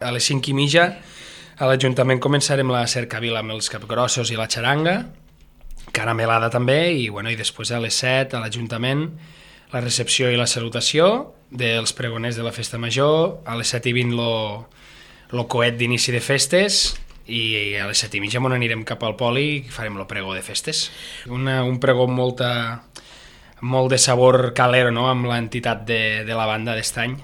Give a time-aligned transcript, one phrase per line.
[0.00, 0.84] A les 5 i mitja
[1.60, 4.94] a l'Ajuntament començarem la cercavila amb els capgrossos i la xaranga,
[5.92, 9.02] caramelada també, i, bueno, i després a les 7 a l'Ajuntament
[9.74, 13.92] la recepció i la salutació dels pregoners de la Festa Major, a les 7 i
[13.98, 14.30] 20 lo,
[15.36, 16.78] lo coet d'inici de festes,
[17.28, 20.32] i a les 7 i mitja on anirem cap al poli i farem el pregó
[20.32, 20.86] de festes.
[21.28, 22.54] Una, un pregó amb molta,
[23.60, 27.18] molt de sabor calero, no?, amb l'entitat de, de la banda d'estany.